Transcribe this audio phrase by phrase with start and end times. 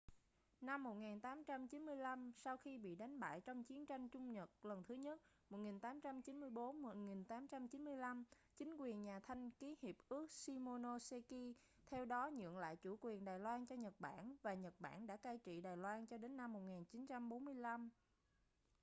[0.61, 8.23] năm 1895 sau khi bị đánh bại trong chiến tranh trung-nhật lần thứ nhất 1894-1895
[8.57, 11.53] chính quyền nhà thanh ký hiệp ước shimonoseki
[11.85, 15.17] theo đó nhượng lại chủ quyền đài loan cho nhật bản và nhật bản đã
[15.17, 17.89] cai trị đài loan cho đến năm 1945